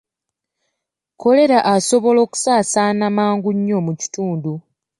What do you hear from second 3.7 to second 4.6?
mu kitundu